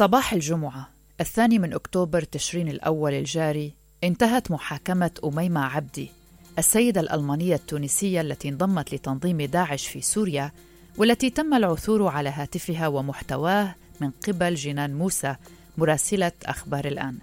صباح 0.00 0.32
الجمعة 0.32 0.88
الثاني 1.20 1.58
من 1.58 1.72
أكتوبر 1.72 2.22
تشرين 2.22 2.68
الأول 2.68 3.14
الجاري 3.14 3.74
انتهت 4.04 4.50
محاكمة 4.50 5.10
أميمة 5.24 5.60
عبدي 5.60 6.10
السيدة 6.58 7.00
الألمانية 7.00 7.54
التونسية 7.54 8.20
التي 8.20 8.48
انضمت 8.48 8.94
لتنظيم 8.94 9.42
داعش 9.42 9.86
في 9.86 10.00
سوريا 10.00 10.52
والتي 10.96 11.30
تم 11.30 11.54
العثور 11.54 12.08
على 12.08 12.28
هاتفها 12.28 12.88
ومحتواه 12.88 13.74
من 14.00 14.10
قبل 14.10 14.54
جنان 14.54 14.94
موسى 14.94 15.36
مراسلة 15.78 16.32
أخبار 16.44 16.84
الآن. 16.84 17.18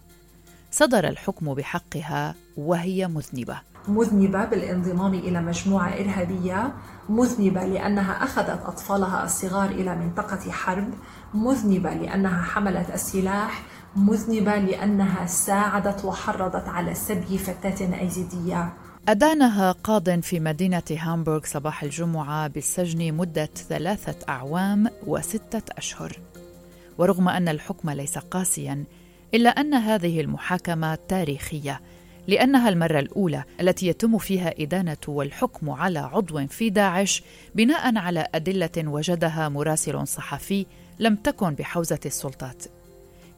صدر 0.71 1.07
الحكم 1.07 1.54
بحقها 1.54 2.36
وهي 2.57 3.07
مذنبة. 3.07 3.62
مذنبة 3.88 4.46
بالانضمام 4.46 5.14
إلى 5.14 5.42
مجموعة 5.42 5.90
إرهابية 5.90 6.74
مذنبة 7.10 7.64
لأنها 7.66 8.24
أخذت 8.24 8.62
أطفالها 8.66 9.24
الصغار 9.26 9.70
إلى 9.70 9.96
منطقة 9.96 10.52
حرب 10.52 10.90
مذنبة 11.34 11.94
لأنها 11.94 12.42
حملت 12.42 12.89
السلاح 12.94 13.64
مذنبة 13.96 14.56
لأنها 14.56 15.25
ساعدت 15.25 16.06
وحرضت 16.06 16.68
على 16.68 16.94
سبي 16.94 17.38
فتاة 17.38 18.00
أيزيدية. 18.00 18.74
أدانها 19.08 19.71
قاض 19.71 20.19
في 20.19 20.39
مدينة 20.39 20.83
هامبورغ 20.92 21.42
صباح 21.46 21.83
الجمعة 21.83 22.47
بالسجن 22.47 23.14
مدة 23.14 23.50
ثلاثة 23.69 24.16
أعوام 24.30 24.88
وستة 25.08 25.61
أشهر. 25.78 26.19
ورغم 26.97 27.30
أن 27.30 27.47
الحكم 27.50 27.89
ليس 27.89 28.18
قاسيا 28.18 28.83
إلا 29.33 29.50
أن 29.50 29.74
هذه 29.74 30.22
المحاكمة 30.22 30.96
تاريخية. 30.96 31.82
لأنها 32.28 32.70
المرة 32.70 33.00
الأولى 33.00 33.44
التي 33.62 33.88
يتم 33.88 34.17
فيها 34.17 34.54
إدانة 34.59 34.98
والحكم 35.08 35.70
على 35.70 36.00
عضو 36.00 36.48
في 36.48 36.70
داعش 36.70 37.23
بناء 37.56 37.98
على 37.98 38.28
أدلة 38.36 38.70
وجدها 38.78 39.50
مراسل 39.50 40.08
صحفي 40.08 40.66
لم 41.00 41.16
تكن 41.16 41.53
بحوزة 41.53 42.00
السلطات. 42.06 42.64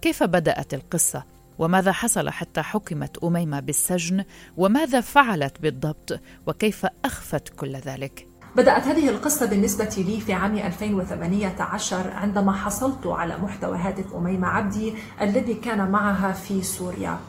كيف 0.02 0.24
بدأت 0.24 0.74
القصة؟ 0.74 1.24
وماذا 1.60 1.92
حصل 1.92 2.30
حتى 2.30 2.62
حكمت 2.62 3.18
أميمة 3.23 3.59
بالسجن؟ 3.59 4.23
وماذا 4.58 5.02
فعلت 5.02 5.62
بالضبط؟ 5.62 6.20
وكيف 6.48 6.86
أخفت 7.06 7.50
كل 7.50 7.76
ذلك؟ 7.76 8.28
بدأت 8.56 8.84
هذه 8.84 9.09
القصة 9.09 9.46
بالنسبة 9.46 9.96
لي 9.98 10.20
في 10.20 10.34
عام 10.34 10.58
2018 10.58 12.12
عندما 12.12 12.52
حصلت 12.52 13.08
على 13.08 13.38
محتوى 13.38 13.78
هاتف 13.78 14.16
أميمة 14.16 14.48
عبدي 14.48 14.94
الذي 15.22 15.53
كان 15.53 15.92
معها 15.92 16.31
في 16.31 16.62
سوريا 16.62 17.20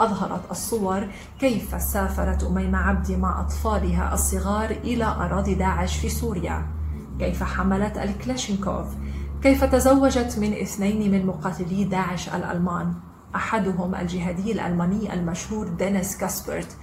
أظهرت 0.00 0.50
الصور 0.50 1.08
كيف 1.40 1.82
سافرت 1.82 2.44
أميمة 2.44 2.78
عبدي 2.78 3.16
مع 3.16 3.40
أطفالها 3.40 4.14
الصغار 4.14 4.70
إلى 4.70 5.04
أراضي 5.04 5.54
داعش 5.54 5.96
في 5.96 6.08
سوريا. 6.08 6.66
كيف 7.18 7.42
حملت 7.42 7.98
الكلاشينكوف؟ 7.98 8.86
كيف 9.42 9.64
تزوجت 9.64 10.38
من 10.38 10.52
اثنين 10.52 11.10
من 11.10 11.26
مقاتلي 11.26 11.84
داعش 11.84 12.28
الألمان؟ 12.28 12.94
أحدهم 13.34 13.94
الجهادي 13.94 14.52
الألماني 14.52 15.14
المشهور 15.14 15.68
دينيس 15.68 16.16
كاسبرت 16.16 16.76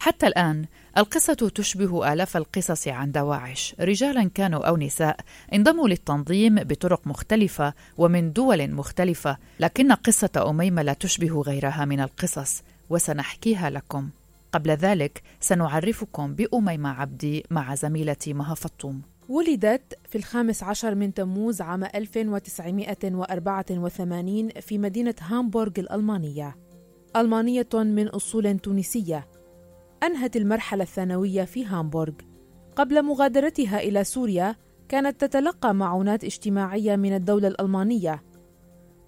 حتى 0.00 0.26
الآن 0.26 0.64
القصة 0.98 1.34
تشبه 1.34 2.12
آلاف 2.12 2.36
القصص 2.36 2.88
عن 2.88 3.12
دواعش. 3.12 3.74
رجالا 3.80 4.30
كانوا 4.34 4.64
أو 4.64 4.76
نساء 4.76 5.16
انضموا 5.54 5.88
للتنظيم 5.88 6.54
بطرق 6.54 7.06
مختلفة 7.06 7.74
ومن 7.98 8.32
دول 8.32 8.70
مختلفة 8.70 9.36
لكن 9.60 9.92
قصة 9.92 10.44
أميمة 10.48 10.82
لا 10.82 10.92
تشبه 10.92 11.40
غيرها 11.40 11.84
من 11.84 12.00
القصص 12.00 12.62
وسنحكيها 12.90 13.70
لكم. 13.70 14.08
قبل 14.52 14.70
ذلك 14.70 15.22
سنعرفكم 15.40 16.34
بأميمة 16.34 16.90
عبدي 16.90 17.44
مع 17.50 17.74
زميلتي 17.74 18.32
مها 18.32 18.54
فطوم. 18.54 19.02
ولدت 19.28 19.98
في 20.08 20.18
الخامس 20.18 20.62
عشر 20.62 20.94
من 20.94 21.14
تموز 21.14 21.60
عام 21.60 21.84
1984 21.84 24.48
في 24.48 24.78
مدينة 24.78 25.14
هامبورغ 25.20 25.72
الألمانية. 25.78 26.56
ألمانية 27.16 27.68
من 27.74 28.08
أصول 28.08 28.58
تونسية. 28.58 29.26
أنهت 30.02 30.36
المرحلة 30.36 30.82
الثانوية 30.82 31.44
في 31.44 31.66
هامبورغ. 31.66 32.12
قبل 32.76 33.02
مغادرتها 33.02 33.80
إلى 33.80 34.04
سوريا 34.04 34.56
كانت 34.88 35.20
تتلقى 35.20 35.74
معونات 35.74 36.24
اجتماعية 36.24 36.96
من 36.96 37.14
الدولة 37.14 37.48
الألمانية. 37.48 38.22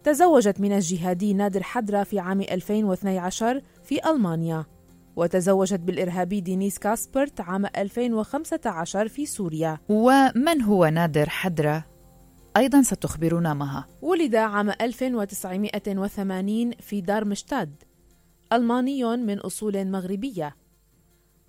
تزوجت 0.04 0.60
من 0.60 0.72
الجهادي 0.72 1.34
نادر 1.34 1.62
حدرة 1.62 2.02
في 2.02 2.18
عام 2.18 2.40
2012 2.40 3.62
في 3.84 4.10
ألمانيا 4.10 4.64
وتزوجت 5.16 5.80
بالإرهابي 5.80 6.40
دينيس 6.40 6.78
كاسبرت 6.78 7.40
عام 7.40 7.66
2015 7.66 9.08
في 9.08 9.26
سوريا. 9.26 9.78
ومن 9.88 10.62
هو 10.62 10.86
نادر 10.86 11.28
حدرة؟ 11.28 11.84
أيضا 12.56 12.82
ستخبرنا 12.82 13.54
مها. 13.54 13.86
ولد 14.02 14.34
عام 14.34 14.70
1980 14.70 16.70
في 16.70 17.00
دارمشتاد 17.00 17.82
ألماني 18.52 19.16
من 19.16 19.38
أصول 19.38 19.90
مغربية. 19.90 20.61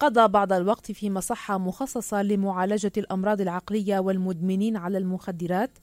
قضى 0.03 0.28
بعض 0.28 0.53
الوقت 0.53 0.91
في 0.91 1.09
مصحة 1.09 1.58
مخصصة 1.58 2.22
لمعالجة 2.22 2.91
الأمراض 2.97 3.41
العقلية 3.41 4.00
والمدمنين 4.00 4.78
على 4.78 4.97
المخدرات. 4.97 5.78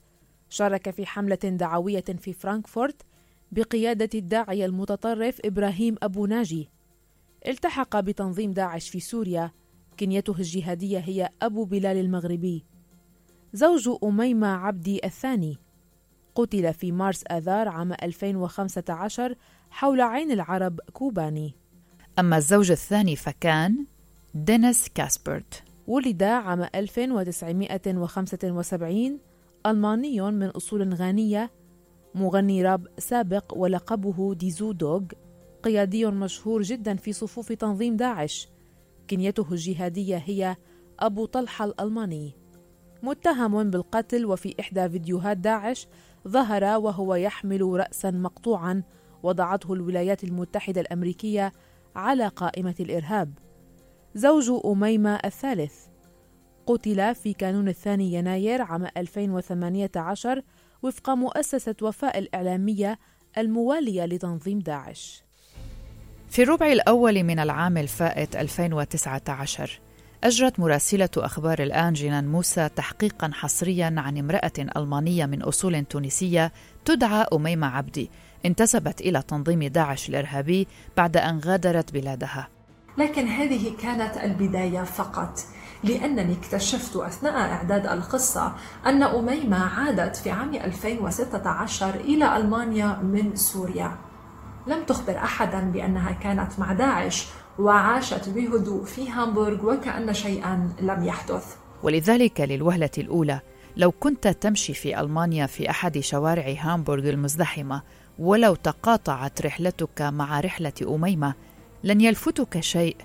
شارك 0.49 0.91
في 0.91 1.07
حملة 1.07 1.35
دعوية 1.35 2.05
في 2.19 2.33
فرانكفورت 2.33 3.03
بقيادة 3.53 4.09
الداعية 4.15 4.67
المتطرف 4.67 5.41
إبراهيم 5.45 5.97
أبو 6.03 6.27
ناجي. 6.27 6.69
التحق 7.49 8.01
بتنظيم 8.01 8.53
داعش 8.53 8.89
في 8.89 9.01
سوريا. 9.01 9.51
كنيته 10.01 10.35
الجهادية 10.39 10.99
هي 10.99 11.29
أبو 11.43 11.65
بلال 11.65 11.97
المغربي. 11.97 12.65
زوج 13.53 13.91
أميمة 14.05 14.49
عبدي 14.49 15.01
الثاني. 15.05 15.59
قتل 16.35 16.75
في 16.75 16.93
مارس 16.93 17.25
آذار 17.31 17.69
عام 17.69 17.93
2015 17.93 19.35
حول 19.71 20.01
عين 20.01 20.31
العرب 20.31 20.81
كوباني. 20.93 21.55
أما 22.19 22.37
الزوج 22.37 22.71
الثاني 22.71 23.17
فكان 23.17 23.87
دينيس 24.35 24.89
كاسبرت. 24.89 25.63
ولد 25.87 26.23
عام 26.23 26.69
1975 26.75 29.19
ألماني 29.67 30.21
من 30.21 30.47
أصول 30.47 30.95
غانية 30.95 31.51
مغني 32.15 32.63
راب 32.63 32.87
سابق 32.99 33.53
ولقبه 33.57 34.35
ديزو 34.35 34.73
دوغ 34.73 35.03
قيادي 35.63 36.07
مشهور 36.07 36.63
جدا 36.63 36.97
في 36.97 37.13
صفوف 37.13 37.53
تنظيم 37.53 37.97
داعش. 37.97 38.49
كنيته 39.11 39.47
الجهادية 39.51 40.17
هي 40.17 40.57
أبو 41.01 41.25
طلحة 41.25 41.65
الألماني. 41.65 42.33
متهم 43.03 43.71
بالقتل 43.71 44.27
وفي 44.27 44.55
إحدى 44.61 44.89
فيديوهات 44.89 45.37
داعش 45.37 45.89
ظهر 46.29 46.65
وهو 46.65 47.15
يحمل 47.15 47.63
رأسا 47.63 48.11
مقطوعا 48.11 48.83
وضعته 49.23 49.73
الولايات 49.73 50.25
المتحدة 50.25 50.81
الأمريكية 50.81 51.53
على 51.97 52.29
قائمة 52.29 52.75
الإرهاب. 52.81 53.50
زوج 54.15 54.60
أميمة 54.65 55.15
الثالث. 55.25 55.75
قتل 56.66 57.15
في 57.15 57.32
كانون 57.32 57.69
الثاني 57.69 58.12
يناير 58.12 58.62
عام 58.62 58.87
2018 58.97 60.43
وفق 60.82 61.10
مؤسسة 61.10 61.75
وفاء 61.82 62.19
الإعلامية 62.19 62.98
الموالية 63.38 64.04
لتنظيم 64.04 64.59
داعش. 64.59 65.25
في 66.28 66.43
الربع 66.43 66.72
الأول 66.72 67.22
من 67.22 67.38
العام 67.38 67.76
الفائت 67.76 68.37
2019 68.37 69.81
أجرت 70.25 70.60
مراسلة 70.60 71.09
أخبار 71.16 71.62
الآن 71.62 71.92
جنان 71.92 72.28
موسى 72.28 72.69
تحقيقا 72.69 73.31
حصريا 73.34 73.94
عن 73.97 74.19
امرأة 74.19 74.53
ألمانية 74.77 75.27
من 75.27 75.42
أصول 75.42 75.84
تونسية 75.84 76.53
تدعى 76.84 77.27
أميمة 77.32 77.66
عبدي 77.66 78.10
انتسبت 78.47 79.00
إلى 79.00 79.22
تنظيم 79.22 79.65
داعش 79.65 80.09
الإرهابي 80.09 80.66
بعد 80.97 81.16
أن 81.16 81.38
غادرت 81.38 81.92
بلادها. 81.92 82.48
لكن 82.99 83.27
هذه 83.27 83.73
كانت 83.83 84.17
البداية 84.17 84.83
فقط 84.83 85.41
لأنني 85.84 86.33
اكتشفت 86.33 86.97
أثناء 86.97 87.34
إعداد 87.34 87.87
القصة 87.87 88.53
أن 88.87 89.03
أميمة 89.03 89.65
عادت 89.65 90.17
في 90.17 90.31
عام 90.31 90.55
2016 90.55 91.95
إلى 91.95 92.37
ألمانيا 92.37 93.01
من 93.03 93.37
سوريا. 93.37 93.97
لم 94.66 94.84
تخبر 94.84 95.16
أحدا 95.16 95.60
بأنها 95.60 96.13
كانت 96.13 96.59
مع 96.59 96.72
داعش 96.72 97.27
وعاشت 97.59 98.28
بهدوء 98.28 98.84
في 98.84 99.10
هامبورغ 99.10 99.66
وكأن 99.66 100.15
شيئا 100.15 100.69
لم 100.81 101.04
يحدث. 101.04 101.57
ولذلك 101.83 102.41
للوهلة 102.41 102.91
الأولى 102.98 103.41
لو 103.77 103.91
كنت 103.91 104.28
تمشي 104.28 104.75
في 104.75 105.01
ألمانيا 105.01 105.47
في 105.47 105.71
أحد 105.71 105.98
شوارع 105.98 106.54
هامبورغ 106.59 107.10
المزدحمة 107.10 107.83
ولو 108.19 108.54
تقاطعت 108.54 109.42
رحلتك 109.42 110.03
مع 110.03 110.41
رحلة 110.41 110.72
أميمة 110.83 111.34
لن 111.84 112.00
يلفتك 112.00 112.60
شيء 112.60 112.97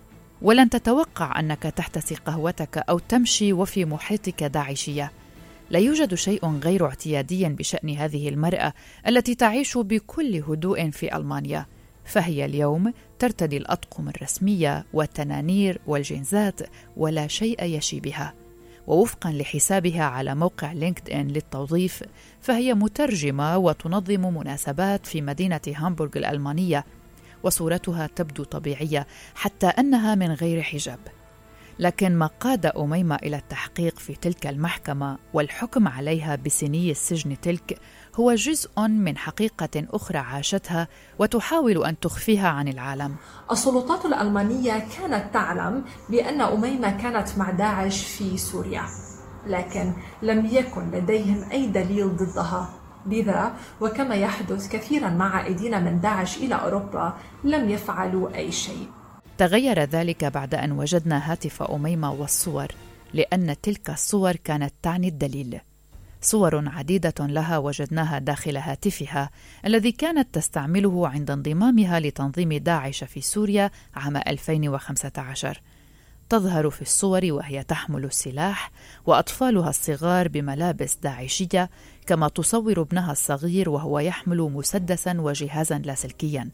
ولن 0.41 0.69
تتوقع 0.69 1.39
أنك 1.39 1.63
تحتسي 1.63 2.15
قهوتك 2.15 2.77
أو 2.77 2.99
تمشي 2.99 3.53
وفي 3.53 3.85
محيطك 3.85 4.43
داعشية. 4.43 5.11
لا 5.69 5.79
يوجد 5.79 6.15
شيء 6.15 6.45
غير 6.45 6.85
اعتيادي 6.85 7.49
بشأن 7.49 7.89
هذه 7.89 8.29
المرأة 8.29 8.73
التي 9.07 9.35
تعيش 9.35 9.77
بكل 9.77 10.43
هدوء 10.47 10.89
في 10.89 11.15
ألمانيا. 11.15 11.65
فهي 12.05 12.45
اليوم 12.45 12.93
ترتدي 13.19 13.57
الأطقم 13.57 14.09
الرسمية 14.09 14.85
والتنانير 14.93 15.81
والجنزات 15.87 16.59
ولا 16.97 17.27
شيء 17.27 17.63
يشي 17.63 17.99
بها. 17.99 18.33
ووفقا 18.87 19.31
لحسابها 19.31 20.03
على 20.03 20.35
موقع 20.35 20.73
لينكد 20.73 21.09
إن 21.09 21.27
للتوظيف 21.27 22.03
فهي 22.41 22.73
مترجمة 22.73 23.57
وتنظم 23.57 24.37
مناسبات 24.37 25.05
في 25.05 25.21
مدينة 25.21 25.61
هامبورغ 25.67 26.11
الألمانية. 26.15 26.85
وصورتها 27.45 28.07
تبدو 28.07 28.43
طبيعية 28.43 29.07
حتى 29.35 29.67
أنها 29.67 30.15
من 30.15 30.31
غير 30.31 30.61
حجاب 30.61 30.99
لكن 31.79 32.15
ما 32.15 32.29
قاد 32.39 32.65
أميمة 32.65 33.15
إلى 33.15 33.37
التحقيق 33.37 33.99
في 33.99 34.15
تلك 34.15 34.47
المحكمة 34.47 35.17
والحكم 35.33 35.87
عليها 35.87 36.35
بسني 36.35 36.91
السجن 36.91 37.41
تلك 37.41 37.79
هو 38.15 38.33
جزء 38.33 38.81
من 38.81 39.17
حقيقة 39.17 39.85
أخرى 39.93 40.17
عاشتها 40.17 40.87
وتحاول 41.19 41.85
أن 41.85 41.99
تخفيها 41.99 42.47
عن 42.47 42.67
العالم. 42.67 43.15
السلطات 43.51 44.05
الألمانية 44.05 44.87
كانت 44.97 45.33
تعلم 45.33 45.83
بأن 46.09 46.41
أميمة 46.41 47.01
كانت 47.01 47.37
مع 47.37 47.51
داعش 47.51 48.05
في 48.05 48.37
سوريا، 48.37 48.83
لكن 49.47 49.93
لم 50.21 50.45
يكن 50.45 50.91
لديهم 50.91 51.51
أي 51.51 51.67
دليل 51.67 52.15
ضدها. 52.15 52.84
لذا 53.05 53.53
وكما 53.81 54.15
يحدث 54.15 54.69
كثيرا 54.69 55.09
مع 55.09 55.35
عائدين 55.35 55.83
من 55.83 55.99
داعش 55.99 56.37
إلى 56.37 56.55
أوروبا 56.55 57.13
لم 57.43 57.69
يفعلوا 57.69 58.35
أي 58.35 58.51
شيء. 58.51 58.87
تغير 59.37 59.79
ذلك 59.79 60.25
بعد 60.25 60.55
أن 60.55 60.71
وجدنا 60.71 61.31
هاتف 61.31 61.63
أميمة 61.63 62.11
والصور 62.13 62.67
لأن 63.13 63.55
تلك 63.61 63.89
الصور 63.89 64.35
كانت 64.35 64.73
تعني 64.81 65.07
الدليل. 65.07 65.59
صور 66.25 66.69
عديدة 66.69 67.13
لها 67.19 67.57
وجدناها 67.57 68.19
داخل 68.19 68.57
هاتفها 68.57 69.29
الذي 69.65 69.91
كانت 69.91 70.35
تستعمله 70.35 71.07
عند 71.07 71.31
انضمامها 71.31 71.99
لتنظيم 71.99 72.53
داعش 72.53 73.03
في 73.03 73.21
سوريا 73.21 73.71
عام 73.95 74.17
2015 74.17 75.61
تظهر 76.29 76.69
في 76.69 76.81
الصور 76.81 77.21
وهي 77.23 77.63
تحمل 77.63 78.05
السلاح 78.05 78.71
وأطفالها 79.05 79.69
الصغار 79.69 80.27
بملابس 80.27 80.95
داعشية 80.95 81.69
كما 82.07 82.27
تصور 82.27 82.81
ابنها 82.81 83.11
الصغير 83.11 83.69
وهو 83.69 83.99
يحمل 83.99 84.37
مسدسا 84.37 85.21
وجهازا 85.21 85.77
لاسلكيا 85.77 86.49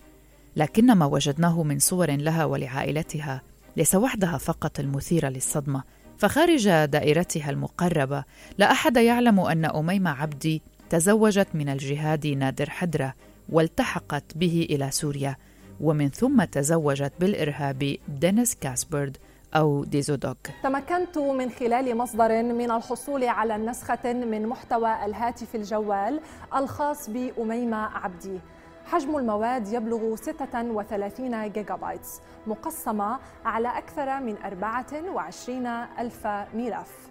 لكن 0.56 0.94
ما 0.94 1.06
وجدناه 1.06 1.64
من 1.64 1.80
صور 1.80 2.12
لها 2.12 2.46
ولعائلتها 2.46 3.42
ليس 3.78 3.96
وحدها 3.96 4.38
فقط 4.38 4.80
المثيره 4.80 5.30
للصدمة. 5.30 5.84
فخارج 6.18 6.70
دائرتها 6.70 7.50
المقربة 7.50 8.24
لا 8.58 8.72
أحد 8.72 8.98
يعلم 8.98 9.40
أن 9.40 9.66
أميمة 9.66 10.10
عبدي 10.12 10.62
تزوجت 10.90 11.48
من 11.54 11.70
الجهادي 11.70 12.36
نادر 12.36 12.70
حدرة 12.70 13.14
والتحقت 13.50 14.24
به 14.36 14.68
إلى 14.70 14.92
سوريا 14.92 15.36
ومن 15.82 16.10
ثم 16.10 16.44
تزوجت 16.44 17.14
بالإرهابي 17.20 18.00
دينيس 18.08 18.56
كاسبرد. 18.56 19.18
أو 19.56 19.84
ديزودوك. 19.84 20.38
تمكنت 20.64 21.18
من 21.18 21.50
خلال 21.50 21.98
مصدر 21.98 22.44
من 22.44 22.72
الحصول 22.72 23.24
على 23.24 23.58
نسخة 23.58 24.14
من 24.14 24.48
محتوى 24.48 25.06
الهاتف 25.06 25.56
الجوال 25.56 26.22
الخاص 26.56 27.10
بأميمة 27.10 27.78
عبدي. 27.78 28.40
حجم 28.86 29.18
المواد 29.18 29.68
يبلغ 29.68 30.16
36 30.16 31.52
gigabytes 31.52 32.22
مقسمة 32.48 33.20
على 33.46 33.78
أكثر 33.78 34.20
من 34.20 34.38
24 34.38 35.68
ألف 36.00 36.28
ملف. 36.54 37.11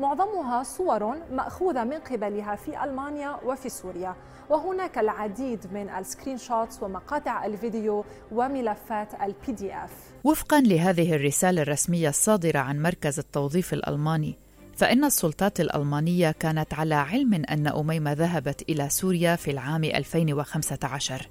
معظمها 0.00 0.62
صور 0.62 1.16
مأخوذة 1.32 1.84
من 1.84 1.98
قبلها 1.98 2.56
في 2.56 2.84
ألمانيا 2.84 3.36
وفي 3.44 3.68
سوريا. 3.68 4.14
وهناك 4.50 4.98
العديد 4.98 5.66
من 5.72 5.88
ال 5.88 6.38
screenshots 6.38 6.82
ومقاطع 6.82 7.46
الفيديو 7.46 8.04
وملفات 8.32 9.08
ال 9.22 9.52
PDF 9.52 9.90
وفقا 10.24 10.60
لهذه 10.60 11.14
الرسالة 11.14 11.62
الرسمية 11.62 12.08
الصادرة 12.08 12.58
عن 12.58 12.82
مركز 12.82 13.18
التوظيف 13.18 13.72
الألماني 13.72 14.38
فإن 14.76 15.04
السلطات 15.04 15.60
الألمانية 15.60 16.30
كانت 16.30 16.74
على 16.74 16.94
علم 16.94 17.34
أن 17.34 17.66
أميمة 17.66 18.12
ذهبت 18.12 18.62
إلى 18.68 18.88
سوريا 18.88 19.36
في 19.36 19.50
العام 19.50 19.84
2015 19.84 21.28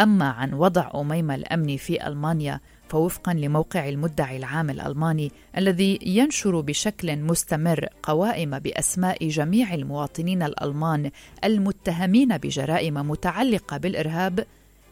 أما 0.00 0.30
عن 0.30 0.54
وضع 0.54 0.90
أميمة 0.94 1.34
الأمني 1.34 1.78
في 1.78 2.06
ألمانيا 2.06 2.60
فوفقا 2.88 3.34
لموقع 3.34 3.88
المدعي 3.88 4.36
العام 4.36 4.70
الألماني 4.70 5.32
الذي 5.56 5.98
ينشر 6.02 6.60
بشكل 6.60 7.16
مستمر 7.16 7.88
قوائم 8.02 8.58
بأسماء 8.58 9.28
جميع 9.28 9.74
المواطنين 9.74 10.42
الألمان 10.42 11.10
المتهمين 11.44 12.38
بجرائم 12.38 12.94
متعلقة 13.10 13.76
بالإرهاب 13.76 14.46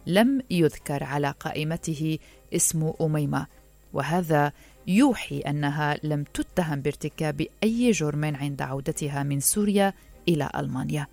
لم 0.06 0.42
يذكر 0.50 1.04
على 1.04 1.34
قائمته 1.40 2.18
اسم 2.54 2.92
أميمة. 3.00 3.46
وهذا 3.92 4.52
يوحي 4.86 5.38
أنها 5.38 5.98
لم 6.02 6.24
تتهم 6.34 6.80
بارتكاب 6.80 7.46
أي 7.62 7.90
جرم 7.90 8.24
عند 8.24 8.62
عودتها 8.62 9.22
من 9.22 9.40
سوريا 9.40 9.92
إلى 10.28 10.50
ألمانيا. 10.56 11.06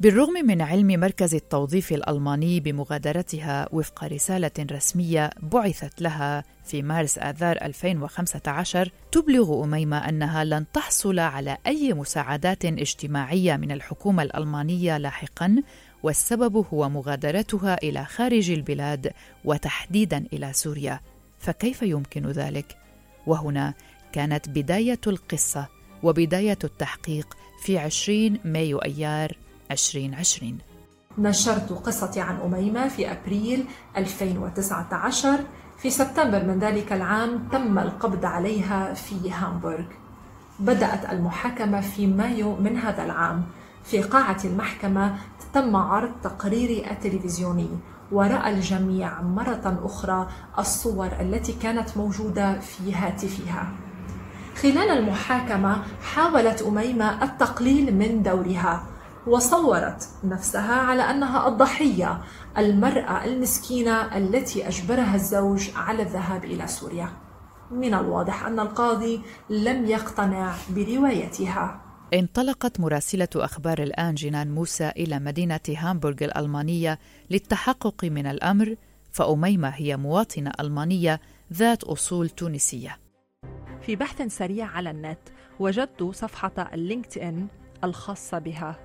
بالرغم 0.00 0.32
من 0.32 0.62
علم 0.62 0.86
مركز 0.86 1.34
التوظيف 1.34 1.92
الألماني 1.92 2.60
بمغادرتها 2.60 3.68
وفق 3.72 4.04
رسالة 4.04 4.50
رسمية 4.72 5.30
بعثت 5.42 6.02
لها 6.02 6.44
في 6.64 6.82
مارس 6.82 7.18
آذار 7.18 7.56
2015 7.62 8.90
تبلغ 9.12 9.64
أميمة 9.64 10.08
أنها 10.08 10.44
لن 10.44 10.64
تحصل 10.72 11.18
على 11.18 11.58
أي 11.66 11.92
مساعدات 11.92 12.64
اجتماعية 12.64 13.56
من 13.56 13.72
الحكومة 13.72 14.22
الألمانية 14.22 14.98
لاحقا 14.98 15.62
والسبب 16.02 16.66
هو 16.72 16.88
مغادرتها 16.88 17.78
إلى 17.82 18.04
خارج 18.04 18.50
البلاد 18.50 19.12
وتحديدا 19.44 20.26
إلى 20.32 20.52
سوريا. 20.52 21.00
فكيف 21.38 21.82
يمكن 21.82 22.26
ذلك؟ 22.26 22.76
وهنا 23.26 23.74
كانت 24.12 24.48
بداية 24.48 25.00
القصة 25.06 25.68
وبداية 26.02 26.58
التحقيق 26.64 27.36
في 27.62 27.78
20 27.78 28.38
مايو 28.44 28.78
أيار 28.78 29.43
2020 29.70 30.58
نشرت 31.18 31.72
قصتي 31.72 32.20
عن 32.20 32.36
أميمة 32.44 32.88
في 32.88 33.12
أبريل 33.12 33.64
2019 33.96 35.38
في 35.78 35.90
سبتمبر 35.90 36.44
من 36.44 36.58
ذلك 36.58 36.92
العام 36.92 37.48
تم 37.52 37.78
القبض 37.78 38.24
عليها 38.24 38.94
في 38.94 39.30
هامبورغ. 39.32 39.84
بدأت 40.60 41.12
المحاكمة 41.12 41.80
في 41.80 42.06
مايو 42.06 42.56
من 42.56 42.76
هذا 42.78 43.04
العام. 43.04 43.44
في 43.84 44.02
قاعة 44.02 44.38
المحكمة 44.44 45.16
تم 45.52 45.76
عرض 45.76 46.10
تقريري 46.22 46.90
التلفزيوني. 46.90 47.68
ورأى 48.12 48.50
الجميع 48.50 49.22
مرة 49.22 49.80
أخرى 49.84 50.28
الصور 50.58 51.06
التي 51.20 51.52
كانت 51.52 51.96
موجودة 51.96 52.60
في 52.60 52.94
هاتفها. 52.94 53.72
خلال 54.62 54.90
المحاكمة 54.98 55.82
حاولت 56.02 56.62
أميمة 56.62 57.24
التقليل 57.24 57.94
من 57.94 58.22
دورها. 58.22 58.93
وصورت 59.26 60.08
نفسها 60.24 60.74
على 60.74 61.02
أنها 61.02 61.48
الضحية 61.48 62.20
المرأة 62.58 63.24
المسكينة 63.24 64.16
التي 64.16 64.68
أجبرها 64.68 65.14
الزوج 65.14 65.70
على 65.74 66.02
الذهاب 66.02 66.44
إلى 66.44 66.66
سوريا. 66.66 67.08
من 67.70 67.94
الواضح 67.94 68.46
أن 68.46 68.60
القاضي 68.60 69.20
لم 69.50 69.84
يقتنع 69.86 70.54
بروايتها. 70.70 71.80
انطلقت 72.14 72.80
مراسلة 72.80 73.28
أخبار 73.36 73.82
الآن 73.82 74.14
جنان 74.14 74.54
موسى 74.54 74.88
إلى 74.88 75.18
مدينة 75.18 75.60
هامبورغ 75.68 76.16
الألمانية 76.22 76.98
للتحقق 77.30 78.04
من 78.04 78.26
الأمر 78.26 78.76
فأميمة 79.12 79.68
هي 79.68 79.96
مواطنة 79.96 80.52
ألمانية 80.60 81.20
ذات 81.52 81.84
أصول 81.84 82.28
تونسية 82.28 82.98
في 83.82 83.96
بحث 83.96 84.22
سريع 84.22 84.66
على 84.66 84.90
النت 84.90 85.18
وجدت 85.60 86.02
صفحة 86.02 86.70
اللينكد 86.72 87.18
إن 87.18 87.46
الخاصة 87.84 88.38
بها 88.38 88.83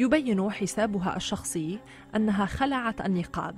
يبين 0.00 0.50
حسابها 0.50 1.16
الشخصي 1.16 1.78
أنها 2.16 2.46
خلعت 2.46 3.00
النقاب 3.00 3.56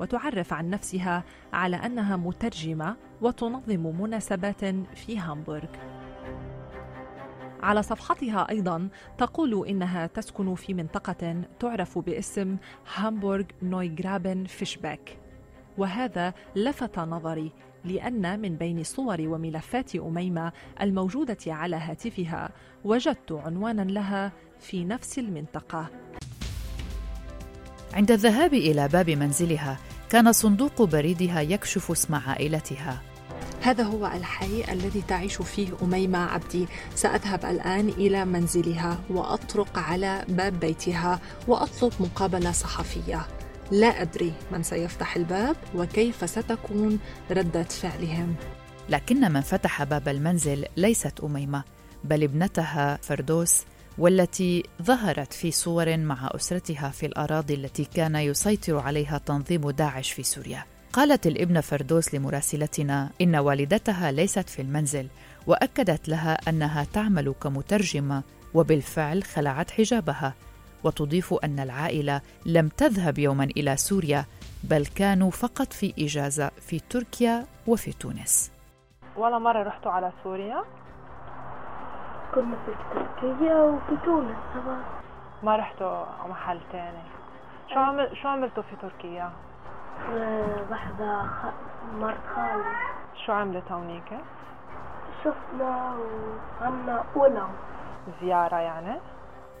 وتعرف 0.00 0.52
عن 0.52 0.70
نفسها 0.70 1.24
على 1.52 1.76
أنها 1.76 2.16
مترجمة 2.16 2.96
وتنظم 3.20 4.02
مناسبات 4.02 4.64
في 4.94 5.18
هامبورغ. 5.18 5.68
على 7.62 7.82
صفحتها 7.82 8.50
أيضا 8.50 8.88
تقول 9.18 9.66
إنها 9.68 10.06
تسكن 10.06 10.54
في 10.54 10.74
منطقة 10.74 11.42
تعرف 11.60 11.98
باسم 11.98 12.56
هامبورغ 12.94 13.44
نويغرابن 13.62 14.44
فيشباك 14.44 15.18
وهذا 15.78 16.34
لفت 16.56 16.98
نظري 16.98 17.52
لأن 17.84 18.40
من 18.40 18.56
بين 18.56 18.84
صور 18.84 19.20
وملفات 19.20 19.96
أميمة 19.96 20.52
الموجودة 20.80 21.38
على 21.46 21.76
هاتفها 21.76 22.50
وجدت 22.84 23.32
عنوانا 23.32 23.82
لها 23.82 24.32
في 24.60 24.84
نفس 24.84 25.18
المنطقة. 25.18 25.88
عند 27.94 28.10
الذهاب 28.10 28.54
إلى 28.54 28.88
باب 28.88 29.10
منزلها 29.10 29.78
كان 30.10 30.32
صندوق 30.32 30.82
بريدها 30.82 31.40
يكشف 31.40 31.90
اسم 31.90 32.14
عائلتها. 32.14 33.02
هذا 33.62 33.84
هو 33.84 34.06
الحي 34.06 34.64
الذي 34.72 35.02
تعيش 35.08 35.42
فيه 35.42 35.68
أميمة 35.82 36.18
عبدي. 36.18 36.66
سأذهب 36.94 37.44
الآن 37.44 37.88
إلى 37.88 38.24
منزلها 38.24 38.98
وأطرق 39.10 39.78
على 39.78 40.24
باب 40.28 40.60
بيتها 40.60 41.20
وأطلب 41.48 41.92
مقابلة 42.00 42.52
صحفية. 42.52 43.26
لا 43.70 44.02
أدري 44.02 44.32
من 44.52 44.62
سيفتح 44.62 45.16
الباب 45.16 45.56
وكيف 45.74 46.30
ستكون 46.30 46.98
ردة 47.30 47.62
فعلهم 47.62 48.34
لكن 48.88 49.32
من 49.32 49.40
فتح 49.40 49.84
باب 49.84 50.08
المنزل 50.08 50.64
ليست 50.76 51.20
أميمة 51.20 51.62
بل 52.04 52.22
ابنتها 52.22 52.98
فردوس 53.02 53.62
والتي 53.98 54.62
ظهرت 54.82 55.32
في 55.32 55.50
صور 55.50 55.96
مع 55.96 56.30
أسرتها 56.34 56.90
في 56.90 57.06
الأراضي 57.06 57.54
التي 57.54 57.84
كان 57.84 58.16
يسيطر 58.16 58.78
عليها 58.78 59.18
تنظيم 59.18 59.70
داعش 59.70 60.12
في 60.12 60.22
سوريا. 60.22 60.64
قالت 60.92 61.26
الابنه 61.26 61.60
فردوس 61.60 62.14
لمراسلتنا 62.14 63.10
إن 63.20 63.36
والدتها 63.36 64.12
ليست 64.12 64.48
في 64.48 64.62
المنزل 64.62 65.06
وأكدت 65.46 66.08
لها 66.08 66.38
أنها 66.48 66.86
تعمل 66.92 67.34
كمترجمة 67.42 68.22
وبالفعل 68.54 69.24
خلعت 69.24 69.70
حجابها 69.70 70.34
وتضيف 70.86 71.34
أن 71.44 71.58
العائلة 71.60 72.20
لم 72.46 72.68
تذهب 72.68 73.18
يوما 73.18 73.44
إلى 73.44 73.76
سوريا 73.76 74.24
بل 74.64 74.86
كانوا 74.86 75.30
فقط 75.30 75.72
في 75.72 75.94
إجازة 75.98 76.48
في 76.48 76.78
تركيا 76.78 77.46
وفي 77.66 77.92
تونس. 77.92 78.52
ولا 79.16 79.38
مرة 79.38 79.62
رحتوا 79.62 79.92
على 79.92 80.12
سوريا؟ 80.24 80.64
كنا 82.34 82.56
في 82.66 82.72
تركيا 82.94 83.54
وفي 83.54 83.96
تونس 84.04 84.36
طبعا 84.54 84.80
ما 85.42 85.56
رحتوا 85.56 86.04
محل 86.28 86.60
تاني 86.72 87.02
شو 87.74 87.78
عمل 87.78 88.16
شو 88.22 88.28
عملتوا 88.28 88.62
في 88.62 88.76
تركيا؟ 88.82 89.32
واحدة 90.70 91.22
خ... 91.22 91.46
مرت 92.00 92.18
خالي 92.34 92.64
شو 93.26 93.32
عملت 93.32 93.72
هونيك؟ 93.72 94.10
شفنا 95.24 95.96
وعملنا 96.60 97.04
أولى 97.16 97.46
زيارة 98.22 98.56
يعني؟ 98.56 99.00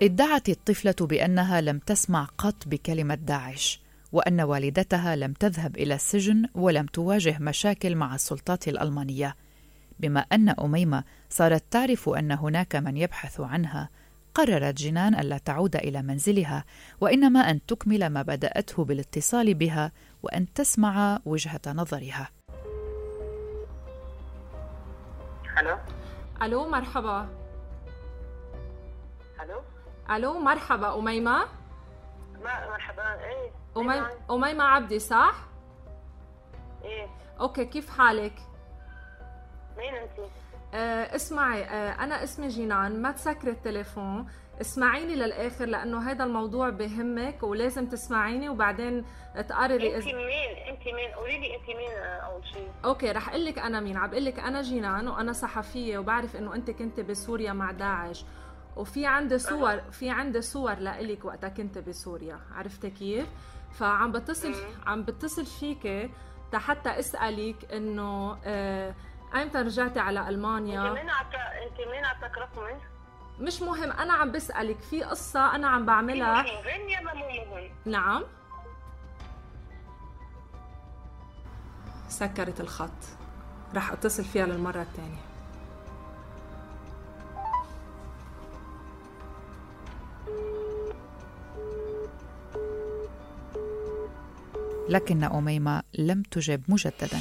ادعت 0.02 0.48
الطفلة 0.48 1.06
بأنها 1.06 1.60
لم 1.60 1.78
تسمع 1.78 2.24
قط 2.38 2.68
بكلمة 2.68 3.14
داعش 3.14 3.80
وأن 4.12 4.40
والدتها 4.40 5.16
لم 5.16 5.32
تذهب 5.32 5.76
إلى 5.76 5.94
السجن 5.94 6.48
ولم 6.54 6.86
تواجه 6.86 7.38
مشاكل 7.40 7.94
مع 7.94 8.14
السلطات 8.14 8.68
الألمانية 8.68 9.36
بما 10.00 10.20
أن 10.20 10.48
أميمة 10.48 11.04
صارت 11.30 11.64
تعرف 11.70 12.08
أن 12.08 12.32
هناك 12.32 12.76
من 12.76 12.96
يبحث 12.96 13.40
عنها 13.40 13.88
قررت 14.34 14.74
جنان 14.74 15.14
ألا 15.14 15.38
تعود 15.38 15.76
إلى 15.76 16.02
منزلها 16.02 16.64
وإنما 17.00 17.40
أن 17.40 17.66
تكمل 17.66 18.06
ما 18.06 18.22
بدأته 18.22 18.84
بالاتصال 18.84 19.54
بها 19.54 19.92
وأن 20.22 20.52
تسمع 20.52 21.20
وجهة 21.24 21.60
نظرها. 21.66 22.30
ألو؟ 25.58 25.78
ألو 26.42 26.68
مرحبا. 26.68 27.28
ألو 30.10 30.38
مرحبا 30.38 30.98
أميمة. 30.98 31.44
مرحبا 32.42 33.24
إيه 33.24 33.50
أمي... 33.76 34.02
أميمة 34.30 34.64
عبدي 34.64 34.98
صح؟ 34.98 35.34
إيه. 36.84 37.08
okay 37.40 37.64
كيف 37.64 37.98
حالك؟ 37.98 38.34
مين 39.76 39.94
أنت؟ 39.94 40.30
آه 40.74 41.16
اسمعي 41.16 41.64
آه 41.64 42.04
أنا 42.04 42.22
اسمي 42.22 42.48
جينان 42.48 43.02
ما 43.02 43.12
تسكري 43.12 43.50
التليفون. 43.50 44.26
اسمعيني 44.60 45.14
للآخر 45.14 45.64
لأنه 45.64 46.10
هذا 46.10 46.24
الموضوع 46.24 46.70
بهمك 46.70 47.42
ولازم 47.42 47.86
تسمعيني 47.86 48.48
وبعدين 48.48 49.04
تقرري 49.48 49.96
أنت 49.96 50.04
مين؟ 50.04 50.56
أنت 50.68 50.86
مين؟ 50.86 51.10
قولي 51.16 51.38
لي 51.38 51.56
أنت 51.56 51.66
مين 51.66 51.98
أول 51.98 52.46
شيء. 52.46 52.70
okay 52.84 53.12
رح 53.12 53.28
أقول 53.28 53.44
لك 53.44 53.58
أنا 53.58 53.80
مين. 53.80 53.96
عم 53.96 54.10
بقول 54.10 54.24
لك 54.24 54.38
أنا 54.38 54.62
جينان 54.62 55.08
وأنا 55.08 55.32
صحفية 55.32 55.98
وبعرف 55.98 56.36
إنه 56.36 56.54
أنت 56.54 56.70
كنت 56.70 57.00
بسوريا 57.00 57.52
مع 57.52 57.70
داعش. 57.70 58.24
وفي 58.76 59.06
عندي 59.06 59.38
صور 59.38 59.80
في 59.80 60.10
عندي 60.10 60.40
صور 60.40 60.74
لإلك 60.74 61.24
وقتها 61.24 61.48
كنت 61.48 61.78
بسوريا 61.78 62.40
عرفتي 62.54 62.90
كيف؟ 62.90 63.26
فعم 63.72 64.12
بتصل 64.12 64.54
عم 64.86 65.02
بتصل 65.02 65.46
فيك 65.46 66.10
حتى 66.54 66.88
أسألك 66.98 67.72
إنه 67.72 68.38
آه 68.44 68.94
ايمتى 69.34 69.58
رجعتي 69.58 70.00
على 70.00 70.28
ألمانيا؟ 70.28 70.88
أنت 70.88 70.98
مين 70.98 71.10
عطا 71.10 71.38
أنت 71.38 71.88
مين 71.90 72.04
عطاك 72.04 72.38
رقمي 72.38 72.80
مش 73.40 73.62
مهم 73.62 73.90
أنا 73.92 74.12
عم 74.12 74.32
بسألك 74.32 74.78
في 74.78 75.02
قصة 75.02 75.54
أنا 75.54 75.68
عم 75.68 75.86
بعملها. 75.86 76.42
مهم 76.42 76.88
يا 76.88 77.00
مو 77.00 77.10
مهم. 77.14 77.70
نعم. 77.84 78.22
سكرت 82.08 82.60
الخط 82.60 82.90
رح 83.74 83.92
أتصل 83.92 84.24
فيها 84.24 84.46
للمرة 84.46 84.82
الثانية 84.82 85.25
لكن 94.88 95.24
أميمة 95.24 95.82
لم 95.98 96.22
تجب 96.22 96.62
مجددا. 96.68 97.20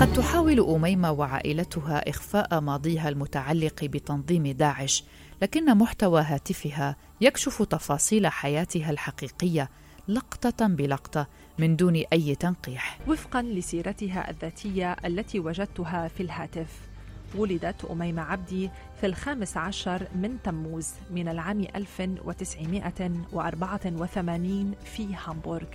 قد 0.00 0.12
تحاول 0.12 0.60
أميمة 0.60 1.10
وعائلتها 1.12 2.10
إخفاء 2.10 2.60
ماضيها 2.60 3.08
المتعلق 3.08 3.84
بتنظيم 3.84 4.46
داعش 4.46 5.04
لكن 5.42 5.78
محتوى 5.78 6.22
هاتفها 6.22 6.96
يكشف 7.20 7.62
تفاصيل 7.62 8.26
حياتها 8.26 8.90
الحقيقية 8.90 9.70
لقطة 10.08 10.66
بلقطة 10.66 11.26
من 11.58 11.76
دون 11.76 12.02
أي 12.12 12.34
تنقيح. 12.34 12.98
وفقا 13.08 13.42
لسيرتها 13.42 14.30
الذاتية 14.30 14.92
التي 15.04 15.40
وجدتها 15.40 16.08
في 16.08 16.22
الهاتف. 16.22 16.87
ولدت 17.34 17.84
أميمة 17.84 18.22
عبدي 18.22 18.70
في 19.00 19.06
الخامس 19.06 19.56
عشر 19.56 20.06
من 20.14 20.36
تموز 20.44 20.90
من 21.10 21.28
العام 21.28 21.66
1984 21.76 24.74
في 24.84 25.08
هامبورغ 25.24 25.66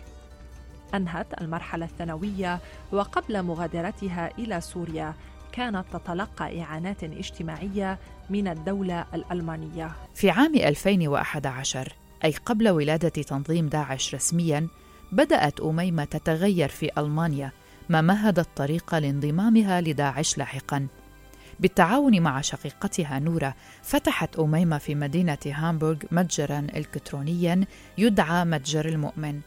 أنهت 0.94 1.42
المرحلة 1.42 1.86
الثانوية 1.86 2.60
وقبل 2.92 3.44
مغادرتها 3.44 4.32
إلى 4.38 4.62
سوريا 4.62 5.14
كانت 5.52 5.86
تتلقى 5.94 6.62
إعانات 6.62 7.04
اجتماعية 7.04 8.00
من 8.30 8.48
الدولة 8.48 9.06
الألمانية. 9.14 9.92
في 10.16 10.30
عام 10.30 10.56
2011 10.56 11.94
أي 12.24 12.34
قبل 12.46 12.70
ولادة 12.70 13.10
تنظيم 13.10 13.68
داعش 13.68 14.16
رسمياً، 14.16 14.68
بدأت 15.12 15.60
أميمة 15.60 16.04
تتغير 16.04 16.70
في 16.70 16.90
ألمانيا، 16.98 17.52
ما 17.90 18.02
مهد 18.02 18.40
الطريق 18.40 18.96
لانضمامها 18.96 19.82
لداعش 19.82 20.38
لاحقاً. 20.38 20.88
بالتعاون 21.60 22.22
مع 22.22 22.42
شقيقتها 22.42 23.20
نورة 23.20 23.56
فتحت 23.82 24.40
أميمة 24.40 24.78
في 24.78 24.96
مدينة 24.96 25.38
هامبورغ 25.46 25.98
متجرا 26.12 26.68
إلكترونيا 26.76 27.66
يدعى 27.98 28.46
متجر 28.46 28.86
المؤمن. 28.86 29.40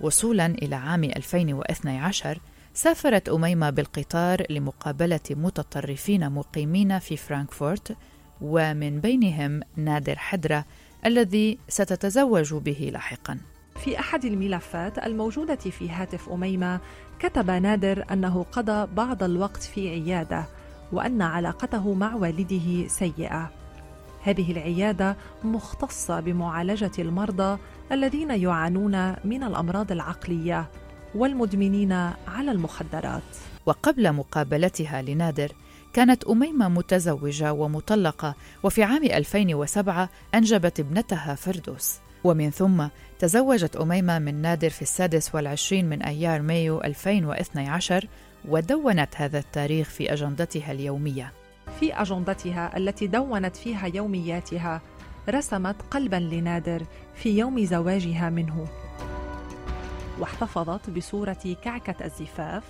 وصولا 0.00 0.46
إلى 0.46 0.76
عام 0.76 1.04
2012 1.04 2.38
سافرت 2.74 3.28
أميمة 3.28 3.70
بالقطار 3.70 4.42
لمقابلة 4.50 5.20
متطرفين 5.30 6.30
مقيمين 6.32 6.98
في 6.98 7.16
فرانكفورت 7.16 7.96
ومن 8.40 9.00
بينهم 9.00 9.60
نادر 9.76 10.16
حدرة 10.18 10.64
الذي 11.06 11.58
ستتزوج 11.68 12.54
به 12.54 12.90
لاحقا. 12.92 13.38
في 13.84 13.98
أحد 13.98 14.24
الملفات 14.24 14.98
الموجودة 14.98 15.56
في 15.56 15.90
هاتف 15.90 16.28
أميمة 16.28 16.80
كتب 17.18 17.50
نادر 17.50 18.04
أنه 18.12 18.42
قضى 18.52 18.86
بعض 18.94 19.22
الوقت 19.22 19.62
في 19.62 19.88
عيادة 19.88 20.44
وأن 20.92 21.22
علاقته 21.22 21.94
مع 21.94 22.14
والده 22.14 22.88
سيئة 22.88 23.50
هذه 24.22 24.52
العيادة 24.52 25.16
مختصة 25.44 26.20
بمعالجة 26.20 26.90
المرضى 26.98 27.58
الذين 27.92 28.30
يعانون 28.30 29.10
من 29.24 29.42
الأمراض 29.42 29.92
العقلية 29.92 30.70
والمدمنين 31.14 31.92
على 32.28 32.50
المخدرات. 32.50 33.22
وقبل 33.66 34.12
مقابلتها 34.12 35.02
لنادر 35.02 35.52
كانت 35.92 36.24
أميمة 36.24 36.68
متزوجة 36.68 37.52
ومطلقة 37.52 38.34
وفي 38.62 38.82
عام 38.82 39.04
2007 39.04 40.08
أنجبت 40.34 40.80
ابنتها 40.80 41.34
فردوس 41.34 41.96
ومن 42.24 42.50
ثم 42.50 42.86
تزوجت 43.18 43.76
أميمة 43.76 44.18
من 44.18 44.34
نادر 44.42 44.70
في 44.70 44.82
السادس 44.82 45.34
والعشرين 45.34 45.88
من 45.88 46.02
أيار 46.02 46.42
مايو 46.42 46.80
2012 46.80 48.06
ودونت 48.44 49.16
هذا 49.16 49.38
التاريخ 49.38 49.88
في 49.88 50.12
أجندتها 50.12 50.72
اليومية. 50.72 51.32
في 51.80 51.94
أجندتها 51.94 52.76
التي 52.76 53.06
دونت 53.06 53.56
فيها 53.56 53.86
يومياتها 53.86 54.80
رسمت 55.28 55.76
قلبا 55.90 56.16
لنادر 56.16 56.82
في 57.14 57.38
يوم 57.38 57.64
زواجها 57.64 58.30
منه. 58.30 58.66
واحتفظت 60.18 60.90
بصورة 60.90 61.56
كعكة 61.62 62.04
الزفاف 62.04 62.62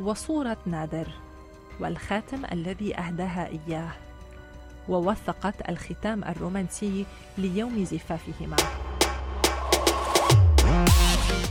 وصورة 0.00 0.56
نادر 0.66 1.08
والخاتم 1.80 2.44
الذي 2.52 2.98
أهداها 2.98 3.48
إياه 3.48 3.90
ووثقت 4.88 5.68
الختام 5.68 6.24
الرومانسي 6.24 7.06
ليوم 7.38 7.84
زفافهما. 7.84 8.56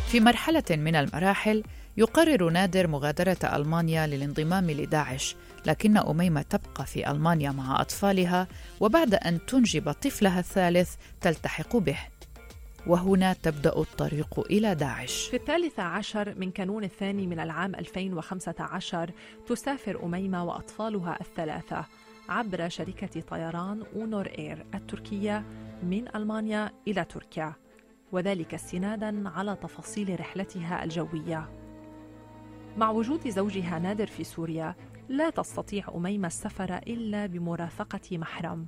في 0.08 0.20
مرحلة 0.20 0.64
من 0.70 0.96
المراحل 0.96 1.64
يقرر 1.98 2.50
نادر 2.50 2.88
مغادرة 2.88 3.38
ألمانيا 3.44 4.08
للانضمام 4.08 4.72
لداعش 4.72 5.36
لكن 5.66 5.98
أميمة 5.98 6.42
تبقى 6.42 6.86
في 6.86 7.12
ألمانيا 7.12 7.52
مع 7.52 7.82
أطفالها 7.82 8.48
وبعد 8.80 9.14
أن 9.16 9.46
تنجب 9.46 9.92
طفلها 9.92 10.40
الثالث 10.40 10.96
تلتحق 11.22 11.78
به. 11.78 11.98
وهنا 12.88 13.34
تبدأ 13.34 13.78
الطريق 13.78 14.40
إلى 14.40 14.76
داعش. 14.76 15.28
في 15.28 15.36
الثالث 15.36 15.80
عشر 15.80 16.36
من 16.38 16.52
كانون 16.52 16.84
الثاني 16.84 17.28
من 17.28 17.40
العام 17.40 17.76
2015 17.76 19.12
تسافر 19.48 20.06
أميمة 20.06 20.44
وأطفالها 20.44 21.18
الثلاثة 21.22 21.86
عبر 22.30 22.70
شركة 22.70 23.22
طيران 23.22 23.84
أونور 23.96 24.28
إير 24.38 24.66
التركية 24.74 25.46
من 25.84 26.16
ألمانيا 26.16 26.72
إلى 26.88 27.06
تركيا 27.06 27.54
وذلك 28.12 28.54
استنادا 28.54 29.30
على 29.30 29.56
تفاصيل 29.56 30.20
رحلتها 30.20 30.84
الجوية. 30.84 31.57
مع 32.78 32.90
وجود 32.90 33.30
زوجها 33.30 33.80
نادر 33.80 34.08
في 34.08 34.24
سوريا 34.24 34.76
لا 35.10 35.30
تستطيع 35.30 35.88
أميمة 35.96 36.28
السفر 36.28 36.78
إلا 36.78 37.26
بمرافقة 37.26 38.18
محرم. 38.18 38.66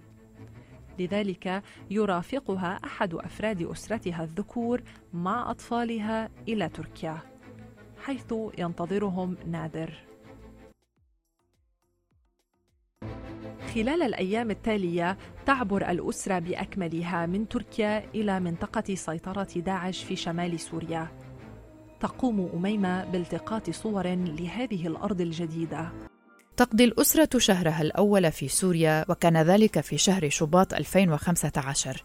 لذلك 1.00 1.64
يرافقها 1.92 2.80
أحد 2.86 3.14
أفراد 3.14 3.62
أسرتها 3.62 4.24
الذكور 4.24 4.82
مع 5.14 5.52
أطفالها 5.52 6.30
إلى 6.48 6.70
تركيا 6.70 7.18
حيث 8.04 8.34
ينتظرهم 8.58 9.38
نادر. 9.48 9.94
خلال 13.74 14.04
الأيام 14.04 14.52
التالية 14.52 15.18
تعبر 15.46 15.92
الأسرة 15.92 16.40
بأكملها 16.40 17.26
من 17.26 17.48
تركيا 17.48 18.06
إلى 18.16 18.40
منطقة 18.40 18.96
سيطرة 18.96 19.48
داعش 19.56 20.04
في 20.04 20.16
شمال 20.16 20.60
سوريا. 20.60 21.29
تقوم 22.00 22.50
أميمة 22.54 23.06
بالتقاط 23.06 23.70
صور 23.70 24.08
لهذه 24.08 24.88
الأرض 24.88 25.22
الجديدة. 25.22 25.92
تقضي 26.58 26.84
الأسرة 26.84 27.38
شهرها 27.38 27.82
الأول 27.82 28.32
في 28.32 28.48
سوريا 28.48 29.06
وكان 29.10 29.38
ذلك 29.38 29.80
في 29.80 29.98
شهر 29.98 30.30
شباط 30.30 30.74
2015 30.74 32.04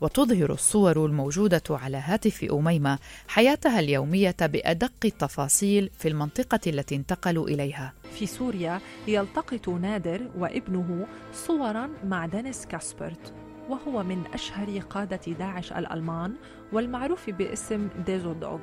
وتظهر 0.00 0.52
الصور 0.52 1.06
الموجودة 1.06 1.62
على 1.70 1.96
هاتف 1.96 2.44
أميمة 2.52 2.98
حياتها 3.28 3.80
اليومية 3.80 4.36
بأدق 4.40 4.92
التفاصيل 5.04 5.90
في 5.98 6.08
المنطقة 6.08 6.60
التي 6.66 6.96
انتقلوا 6.96 7.48
إليها. 7.48 7.92
في 8.18 8.26
سوريا 8.26 8.80
يلتقط 9.08 9.68
نادر 9.68 10.30
وابنه 10.38 11.06
صورا 11.32 11.90
مع 12.04 12.26
دينيس 12.26 12.66
كاسبرت. 12.66 13.41
وهو 13.68 14.02
من 14.02 14.24
أشهر 14.34 14.78
قادة 14.78 15.32
داعش 15.38 15.72
الألمان 15.72 16.34
والمعروف 16.72 17.30
باسم 17.30 17.88
ديزو 18.06 18.32
دوغ. 18.32 18.60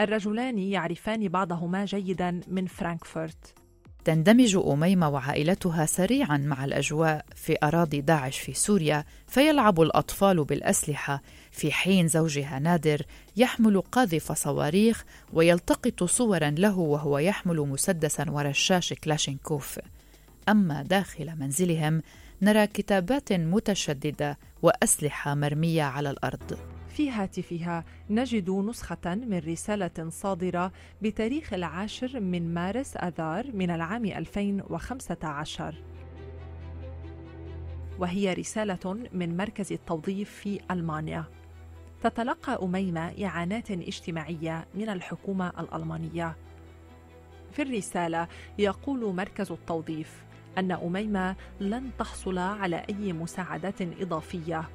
الرجلان 0.00 0.58
يعرفان 0.58 1.28
بعضهما 1.28 1.84
جيدا 1.84 2.40
من 2.48 2.66
فرانكفورت. 2.66 3.54
تندمج 4.04 4.56
أميمة 4.56 5.08
وعائلتها 5.08 5.86
سريعا 5.86 6.36
مع 6.36 6.64
الأجواء 6.64 7.24
في 7.36 7.56
أراضي 7.62 8.00
داعش 8.00 8.38
في 8.38 8.54
سوريا 8.54 9.04
فيلعب 9.26 9.80
الأطفال 9.80 10.44
بالأسلحة. 10.44 11.22
في 11.50 11.72
حين 11.72 12.08
زوجها 12.08 12.58
نادر 12.58 13.02
يحمل 13.36 13.80
قاذف 13.80 14.32
صواريخ 14.32 15.04
ويلتقط 15.32 16.04
صورا 16.04 16.50
له 16.50 16.78
وهو 16.78 17.18
يحمل 17.18 17.56
مسدسا 17.56 18.30
ورشاش 18.30 18.92
كلاشينكوف. 18.92 19.78
أما 20.48 20.82
داخل 20.82 21.36
منزلهم 21.38 22.02
نرى 22.42 22.66
كتابات 22.66 23.32
متشددة 23.32 24.38
وأسلحة 24.62 25.34
مرمية 25.34 25.82
على 25.82 26.10
الأرض. 26.10 26.58
في 26.88 27.10
هاتفها 27.10 27.84
نجد 28.10 28.50
نسخة 28.50 29.14
من 29.14 29.38
رسالة 29.38 30.08
صادرة 30.08 30.72
بتاريخ 31.02 31.52
العاشر 31.52 32.20
من 32.20 32.54
مارس 32.54 32.96
آذار 32.96 33.46
من 33.52 33.70
العام 33.70 34.04
2015 34.04 35.74
وهي 37.98 38.32
رسالة 38.32 39.08
من 39.12 39.36
مركز 39.36 39.72
التوظيف 39.72 40.30
في 40.30 40.60
ألمانيا. 40.70 41.24
تتلقى 42.02 42.58
أميمة 42.62 43.24
إعانات 43.24 43.70
اجتماعية 43.70 44.66
من 44.74 44.88
الحكومة 44.88 45.48
الألمانية. 45.60 46.36
في 47.52 47.62
الرسالة 47.62 48.28
يقول 48.58 49.14
مركز 49.14 49.52
التوظيف 49.52 50.22
أن 50.58 50.72
أميمة 50.72 51.36
لن 51.60 51.90
تحصل 51.98 52.38
على 52.38 52.76
أي 52.76 53.12
مساعدات 53.12 53.82
إضافية. 53.82 54.68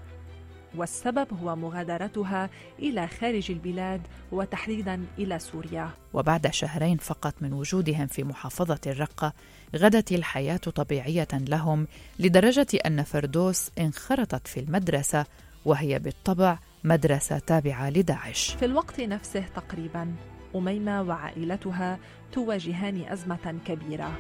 والسبب 0.76 1.28
هو 1.44 1.56
مغادرتها 1.56 2.50
إلى 2.80 3.08
خارج 3.08 3.52
البلاد 3.52 4.02
وتحديدا 4.32 5.06
إلى 5.20 5.40
سوريا. 5.40 5.90
وبعد 6.14 6.48
شهرين 6.54 6.98
فقط 6.98 7.34
من 7.42 7.54
وجودهم 7.54 8.08
في 8.08 8.24
محافظة 8.24 8.80
الرقة 8.88 9.34
غدت 9.76 10.12
الحياة 10.12 10.58
طبيعية 10.58 11.28
لهم 11.34 11.88
لدرجة 12.20 12.68
أن 12.86 13.04
فردوس 13.04 13.72
انخرطت 13.80 14.48
في 14.48 14.60
المدرسة 14.60 15.26
وهي 15.66 16.00
بالطبع 16.00 16.60
مدرسة 16.84 17.40
تابعة 17.40 17.90
لداعش. 17.90 18.56
في 18.60 18.66
الوقت 18.66 19.00
نفسه 19.00 19.44
تقريبا 19.56 20.16
أميمة 20.56 21.02
وعائلتها 21.02 22.00
تواجهان 22.32 23.06
أزمة 23.12 23.60
كبيرة. 23.66 24.12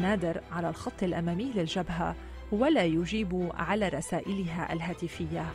نادر 0.00 0.40
على 0.52 0.68
الخط 0.68 1.02
الأمامي 1.02 1.52
للجبهة 1.54 2.16
ولا 2.52 2.84
يجيب 2.84 3.50
على 3.54 3.88
رسائلها 3.88 4.72
الهاتفية. 4.72 5.46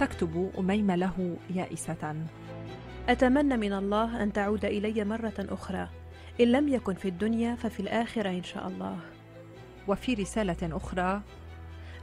تكتب 0.00 0.50
أميمة 0.58 0.96
له 0.96 1.36
يائسة. 1.50 2.16
أتمنى 3.08 3.56
من 3.56 3.72
الله 3.72 4.22
أن 4.22 4.32
تعود 4.32 4.64
إلي 4.64 5.04
مرة 5.04 5.34
أخرى. 5.38 5.88
إن 6.40 6.52
لم 6.52 6.68
يكن 6.68 6.94
في 6.94 7.08
الدنيا 7.08 7.54
ففي 7.54 7.80
الآخرة 7.80 8.30
إن 8.30 8.42
شاء 8.42 8.68
الله. 8.68 8.98
وفي 9.88 10.14
رسالة 10.14 10.76
أخرى 10.76 11.22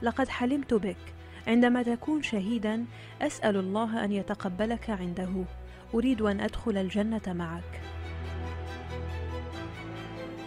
لقد 0.02 0.28
حلمت 0.28 0.74
بك. 0.74 0.96
عندما 1.46 1.82
تكون 1.82 2.22
شهيدا 2.22 2.84
أسأل 3.22 3.56
الله 3.56 4.04
أن 4.04 4.12
يتقبلك 4.12 4.90
عنده. 4.90 5.44
أريد 5.94 6.22
أن 6.22 6.40
أدخل 6.40 6.76
الجنة 6.76 7.22
معك. 7.26 7.80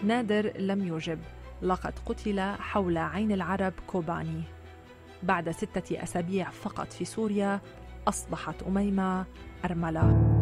نادر 0.06 0.52
لم 0.58 0.96
يجب. 0.96 1.18
لقد 1.62 1.94
قتل 2.06 2.40
حول 2.40 2.98
عين 2.98 3.32
العرب 3.32 3.72
كوباني. 3.86 4.42
بعد 5.22 5.50
ستة 5.50 6.02
أسابيع 6.02 6.50
فقط 6.50 6.92
في 6.92 7.04
سوريا 7.04 7.60
أصبحت 8.08 8.62
أميمة 8.62 9.24
أرملة. 9.64 10.36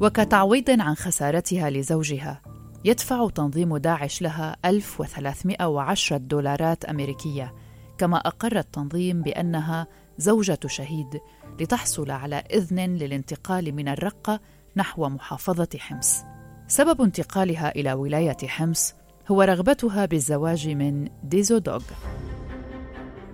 وكتعويض 0.00 0.70
عن 0.80 0.94
خسارتها 0.94 1.70
لزوجها 1.70 2.42
يدفع 2.84 3.28
تنظيم 3.28 3.76
داعش 3.76 4.22
لها 4.22 4.56
1310 4.64 6.16
دولارات 6.16 6.84
أمريكية 6.84 7.54
كما 7.98 8.16
أقر 8.16 8.58
التنظيم 8.58 9.22
بأنها 9.22 9.86
زوجة 10.18 10.58
شهيد 10.66 11.20
لتحصل 11.60 12.10
على 12.10 12.36
إذن 12.36 12.96
للانتقال 12.96 13.72
من 13.74 13.88
الرقة 13.88 14.40
نحو 14.76 15.08
محافظة 15.08 15.68
حمص. 15.78 16.22
سبب 16.66 17.02
انتقالها 17.02 17.70
إلى 17.70 17.92
ولاية 17.92 18.36
حمص 18.46 18.94
هو 19.28 19.42
رغبتها 19.42 20.06
بالزواج 20.06 20.68
من 20.68 21.08
ديزودوغ. 21.24 21.82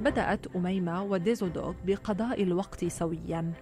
بدأت 0.01 0.57
أميمة 0.57 1.03
وديزودوغ 1.03 1.75
بقضاء 1.85 2.43
الوقت 2.43 2.85
سوياً. 2.85 3.53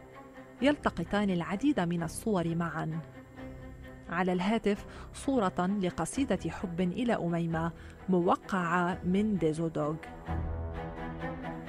يلتقطان 0.62 1.31
العديد 1.31 1.81
من 1.81 2.03
الصور 2.03 2.55
معاً. 2.55 3.00
على 4.09 4.33
الهاتف 4.33 4.87
صورة 5.14 5.79
لقصيدة 5.83 6.50
حب 6.50 6.81
إلى 6.81 7.14
أميمة 7.14 7.72
موقعة 8.09 8.98
من 9.05 9.38
ديزودوغ. 9.38 9.94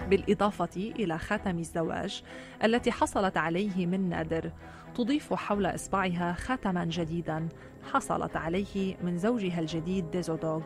بالإضافة 0.10 0.92
إلى 1.00 1.18
خاتم 1.18 1.60
الزواج 1.60 2.24
التي 2.64 2.92
حصلت 2.92 3.38
عليه 3.38 3.86
من 3.86 4.10
نادر. 4.10 4.52
تضيف 4.96 5.34
حول 5.34 5.66
إصبعها 5.66 6.34
خاتما 6.34 6.86
جديدا 6.86 7.48
حصلت 7.94 8.36
عليه 8.36 8.96
من 9.04 9.18
زوجها 9.18 9.60
الجديد 9.60 10.12
ديزودوغ 10.12 10.62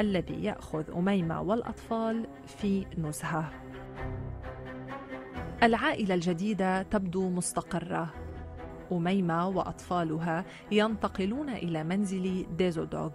الذي 0.00 0.44
يأخذ 0.44 0.90
أميمة 0.96 1.40
والأطفال 1.40 2.26
في 2.46 2.86
نزهة. 2.98 3.50
العائلة 5.62 6.14
الجديدة 6.14 6.82
تبدو 6.82 7.30
مستقرة. 7.30 8.14
أميمة 8.92 9.48
وأطفالها 9.48 10.44
ينتقلون 10.70 11.50
إلى 11.50 11.84
منزل 11.84 12.46
ديزودوغ. 12.56 13.10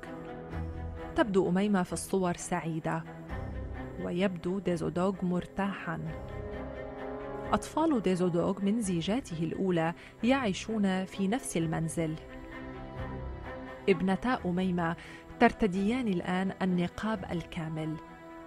تبدو 1.15 1.49
أميمة 1.49 1.83
في 1.83 1.93
الصور 1.93 2.33
سعيدة. 2.33 3.03
ويبدو 4.03 4.59
ديزودوغ 4.59 5.25
مرتاحا. 5.25 5.99
أطفال 7.53 8.01
ديزودوغ 8.01 8.61
من 8.61 8.81
زيجاته 8.81 9.43
الأولى 9.43 9.93
يعيشون 10.23 11.05
في 11.05 11.27
نفس 11.27 11.57
المنزل. 11.57 12.15
ابنتا 13.89 14.39
أميمة 14.45 14.95
ترتديان 15.39 16.07
الآن 16.07 16.51
النقاب 16.61 17.25
الكامل 17.31 17.95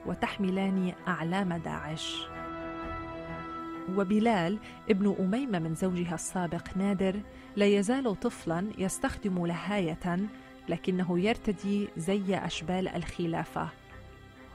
وتحملان 0.06 0.92
أعلام 1.08 1.54
داعش. 1.54 2.26
وبلال 3.96 4.58
ابن 4.90 5.16
أميمة 5.20 5.58
من 5.58 5.74
زوجها 5.74 6.14
السابق 6.14 6.76
نادر 6.76 7.20
لا 7.56 7.66
يزال 7.66 8.20
طفلا 8.20 8.66
يستخدم 8.78 9.46
لهاية 9.46 10.18
لكنه 10.68 11.20
يرتدي 11.20 11.88
زي 11.96 12.37
أشبال 12.37 12.88
الخلافة. 12.88 13.68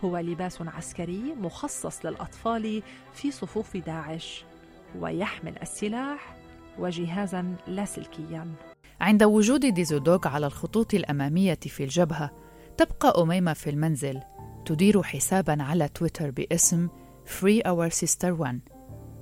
هو 0.06 0.18
لباس 0.18 0.62
عسكري 0.62 1.36
مخصص 1.42 2.06
للأطفال 2.06 2.84
في 3.14 3.32
صفوف 3.32 3.78
داعش 3.78 4.46
ويحمل 5.00 5.62
السلاح 5.62 6.38
وجهازا 6.80 7.56
لاسلكيا 7.68 8.48
عند 9.02 9.24
وجود 9.24 9.66
ديزودوغ 9.66 10.28
على 10.28 10.46
الخطوط 10.46 10.94
الأمامية 10.94 11.60
في 11.62 11.84
الجبهة 11.84 12.32
تبقى 12.78 13.22
أميمة 13.22 13.54
في 13.54 13.70
المنزل 13.70 14.20
تدير 14.66 15.04
حسابا 15.04 15.64
على 15.64 15.88
تويتر 15.88 16.32
باسم 16.32 16.88
Free 17.26 17.62
Our 17.68 17.90
Sister 18.02 18.46
One 18.46 18.56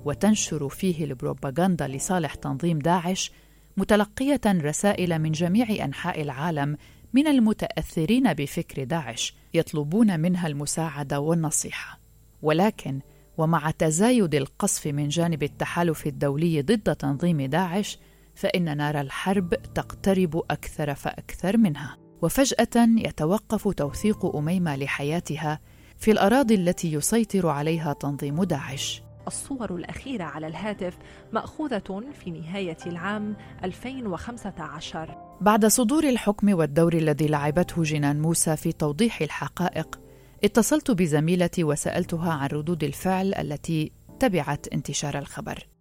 وتنشر 0.04 0.68
فيه 0.68 1.04
البروباغندا 1.04 1.88
لصالح 1.88 2.34
تنظيم 2.34 2.78
داعش 2.78 3.32
متلقية 3.76 4.40
رسائل 4.46 5.18
من 5.18 5.32
جميع 5.32 5.84
أنحاء 5.84 6.22
العالم 6.22 6.76
من 7.12 7.26
المتأثرين 7.26 8.32
بفكر 8.32 8.84
داعش 8.84 9.34
يطلبون 9.54 10.20
منها 10.20 10.46
المساعدة 10.48 11.20
والنصيحة. 11.20 12.00
ولكن 12.42 13.00
ومع 13.38 13.70
تزايد 13.70 14.34
القصف 14.34 14.86
من 14.86 15.08
جانب 15.08 15.42
التحالف 15.42 16.06
الدولي 16.06 16.62
ضد 16.62 16.96
تنظيم 16.96 17.42
داعش 17.42 17.98
فإن 18.34 18.76
نار 18.76 19.00
الحرب 19.00 19.54
تقترب 19.74 20.36
أكثر 20.50 20.94
فأكثر 20.94 21.56
منها. 21.56 21.96
وفجأة 22.22 22.88
يتوقف 22.98 23.68
توثيق 23.68 24.36
أميمة 24.36 24.76
لحياتها 24.76 25.60
في 25.98 26.10
الأراضي 26.10 26.54
التي 26.54 26.92
يسيطر 26.92 27.48
عليها 27.48 27.92
تنظيم 27.92 28.44
داعش. 28.44 29.02
الصور 29.26 29.74
الأخيرة 29.76 30.24
على 30.24 30.46
الهاتف 30.46 30.98
مأخوذة 31.32 32.04
في 32.12 32.30
نهاية 32.30 32.78
العام 32.86 33.36
2015 33.64 35.31
بعد 35.42 35.66
صدور 35.66 36.04
الحكم 36.04 36.54
والدور 36.54 36.94
الذي 36.94 37.26
لعبته 37.26 37.82
جنان 37.82 38.20
موسى 38.20 38.56
في 38.56 38.72
توضيح 38.72 39.22
الحقائق 39.22 40.00
اتصلت 40.44 40.90
بزميلتي 40.90 41.64
وسألتها 41.64 42.32
عن 42.32 42.48
ردود 42.48 42.84
الفعل 42.84 43.34
التي 43.34 43.92
تبعت 44.20 44.68
انتشار 44.68 45.18
الخبر. 45.18 45.71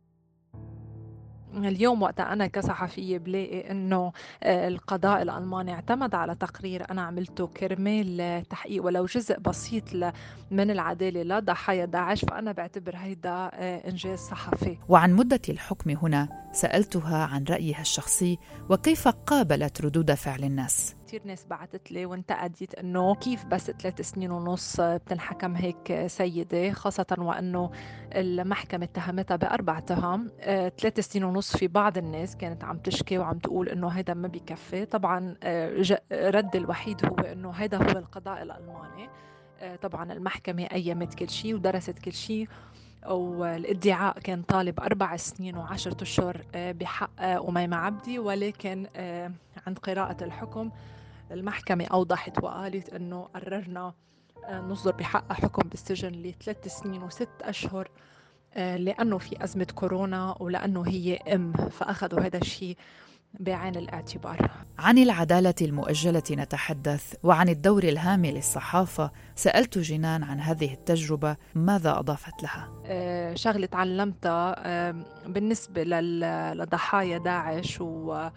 اليوم 1.58 2.02
وقت 2.02 2.20
أنا 2.20 2.48
كصحفية 2.48 3.18
بلاقي 3.18 3.72
إنه 3.72 4.12
آه، 4.44 4.68
القضاء 4.68 5.22
الألماني 5.22 5.74
اعتمد 5.74 6.16
على 6.16 6.36
تقرير 6.36 6.92
أنا 6.92 7.02
عملته 7.02 7.48
كرمال 7.48 8.44
تحقيق 8.50 8.86
ولو 8.86 9.06
جزء 9.06 9.40
بسيط 9.40 9.84
من 10.52 10.72
العدالة 10.72 11.24
لضحايا 11.24 11.86
داعش 11.86 12.26
فأنا 12.26 12.52
بعتبر 12.52 12.96
هيدا 12.96 13.30
آه، 13.54 13.90
إنجاز 13.90 14.20
صحفي. 14.20 14.78
وعن 14.90 15.14
مدة 15.14 15.42
الحكم 15.50 15.90
هنا 15.90 16.30
سألتها 16.54 17.26
عن 17.26 17.44
رأيها 17.44 17.82
الشخصي 17.82 18.38
وكيف 18.70 19.08
قابلت 19.08 19.82
ردود 19.82 20.14
فعل 20.14 20.44
الناس. 20.44 20.96
كثير 21.12 21.28
ناس 21.28 21.45
بعثت 21.45 21.91
لي 21.91 22.06
وانتقدت 22.06 22.76
إنه 22.76 23.15
كيف 23.15 23.45
بس 23.45 23.71
ثلاث 23.71 24.02
سنين 24.02 24.32
ونص 24.32 24.82
بتنحكم 24.82 25.56
هيك 25.56 26.08
سيدة 26.08 26.71
خاصة 26.71 27.06
وإنه 27.17 27.71
المحكمة 28.15 28.84
اتهمتها 28.84 29.36
بأربع 29.36 29.80
تهم. 29.80 30.32
آه، 30.39 30.69
ثلاث 30.69 31.00
سنين 31.00 31.24
ونص 31.26 31.58
في 31.58 31.67
بعض 31.67 31.97
الناس 31.97 32.36
كانت 32.36 32.63
عم 32.63 32.78
تشكي 32.78 33.17
وعم 33.17 33.38
تقول 33.39 33.69
إنه 33.69 33.88
هذا 33.88 34.13
ما 34.13 34.28
بيكفي 34.28 34.86
طبعا 34.86 35.36
آه، 35.43 35.84
رد 36.12 36.56
الوحيد 36.56 37.06
هو 37.06 37.15
إنه 37.15 37.52
هذا 37.52 37.78
هو 37.78 38.00
القضاء 38.00 38.41
الألماني. 38.41 39.10
آه، 39.60 39.76
طبعا 39.76 40.13
المحكمة 40.13 40.63
أيمت 40.63 41.13
كل 41.13 41.30
شيء 41.30 41.56
ودرست 41.56 42.00
كل 42.00 42.13
شيء 42.13 42.47
والادعاء 43.10 44.19
كان 44.19 44.41
طالب 44.41 44.80
أربع 44.80 45.15
سنين 45.17 45.58
وعشرة 45.58 46.04
أشهر 46.04 46.41
بحق 46.56 47.21
أميمة 47.21 47.78
عبدي. 47.78 48.19
ولكن 48.19 48.88
عند 49.67 49.80
قراءة 49.80 50.24
الحكم 50.24 50.71
المحكمة 51.34 51.86
أوضحت 51.86 52.44
وقالت 52.44 52.89
أنه 52.89 53.22
قررنا 53.22 53.94
آه، 54.46 54.60
نصدر 54.62 54.91
بحقها 54.91 55.34
حكم 55.34 55.70
بالسجن 55.70 56.12
لثلاث 56.12 56.67
سنين 56.67 57.04
وست 57.04 57.30
أشهر 57.41 57.89
آه، 58.54 58.78
لأنه 58.78 59.17
في 59.17 59.44
أزمة 59.44 59.67
كورونا 59.76 60.36
ولأنه 60.39 60.88
هي 60.88 61.17
أم 61.17 61.54
فأخذوا 61.54 62.20
هذا 62.20 62.38
الشيء 62.38 62.78
بعين 63.39 63.76
الاعتبار 63.76 64.52
عن 64.80 64.98
العدالة 64.98 65.54
المؤجلة 65.62 66.24
نتحدث 66.32 67.15
وعن 67.24 67.50
الدور 67.50 67.84
الهام 67.84 68.26
للصحافة 68.26 69.12
سألت 69.36 69.78
جنان 69.78 70.24
عن 70.24 70.39
هذه 70.39 70.74
التجربة 70.74 71.38
ماذا 71.56 72.00
أضافت 72.00 72.44
لها؟ 72.44 72.72
آه، 72.86 73.34
شغلة 73.34 73.65
تعلمتها 73.65 74.91
بالنسبة 75.28 75.84
لضحايا 76.54 77.17
داعش 77.17 77.82
و 77.82 78.30